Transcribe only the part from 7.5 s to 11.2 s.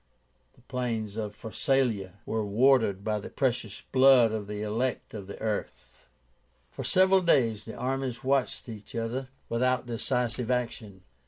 the armies watched each other without decisive action.